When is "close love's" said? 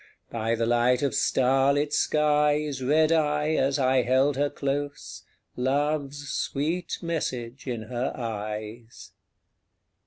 4.49-6.27